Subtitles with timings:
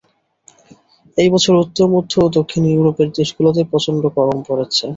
[1.17, 4.85] এই বছর উত্তর, মধ্য ও দক্ষিণ ইউরোপের দেশগুলোতে প্রচণ্ড গরম পড়েছে।